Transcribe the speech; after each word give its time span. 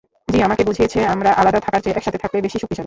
যী 0.27 0.39
আমাকে 0.41 0.63
বুঝিয়েছে, 0.63 0.99
আমরা 1.05 1.29
আলাদা 1.31 1.59
থাকার 1.59 1.81
চেয়ে 1.81 1.95
একসাথে 1.95 2.19
থাকলেই 2.23 2.41
বেশি 2.41 2.57
শক্তিশালী। 2.59 2.79